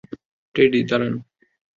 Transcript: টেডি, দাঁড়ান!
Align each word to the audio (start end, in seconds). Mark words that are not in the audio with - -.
টেডি, 0.55 0.79
দাঁড়ান! 0.89 1.13